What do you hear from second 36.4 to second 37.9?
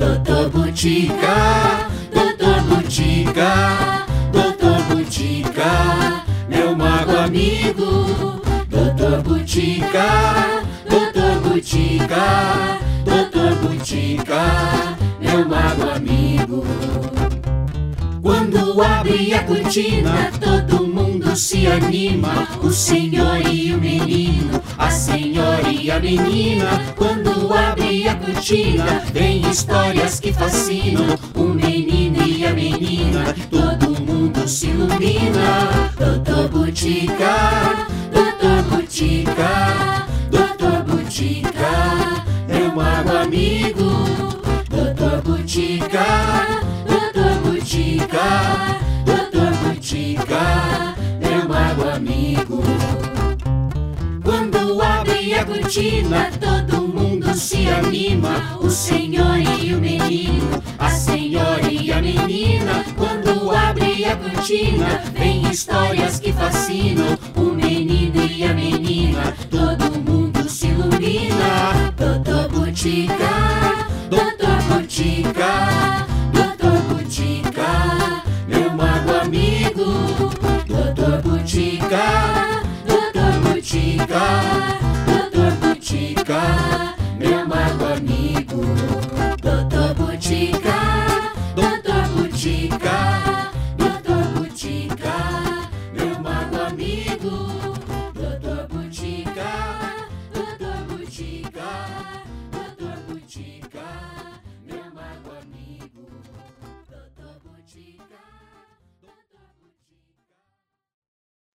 Butica,